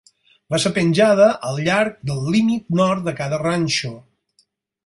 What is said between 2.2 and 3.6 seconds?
límit nord de cada